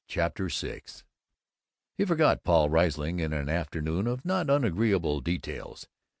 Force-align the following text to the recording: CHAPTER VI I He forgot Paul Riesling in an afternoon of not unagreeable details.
CHAPTER 0.07 0.47
VI 0.47 0.81
I 0.87 1.03
He 1.93 2.05
forgot 2.05 2.43
Paul 2.43 2.71
Riesling 2.71 3.19
in 3.19 3.33
an 3.33 3.49
afternoon 3.49 4.07
of 4.07 4.25
not 4.25 4.49
unagreeable 4.49 5.19
details. 5.21 5.87